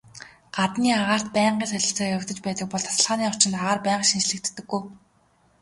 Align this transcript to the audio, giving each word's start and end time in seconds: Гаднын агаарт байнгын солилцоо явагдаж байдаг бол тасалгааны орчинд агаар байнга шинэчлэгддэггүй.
Гаднын 0.55 0.97
агаарт 0.99 1.27
байнгын 1.35 1.69
солилцоо 1.71 2.07
явагдаж 2.15 2.39
байдаг 2.45 2.65
бол 2.71 2.83
тасалгааны 2.85 3.23
орчинд 3.29 3.55
агаар 3.59 3.79
байнга 3.85 4.05
шинэчлэгддэггүй. 4.07 4.81